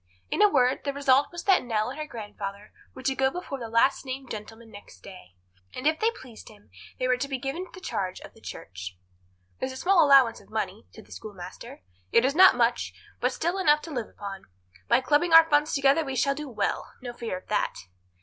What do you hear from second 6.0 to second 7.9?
pleased him they were to be given the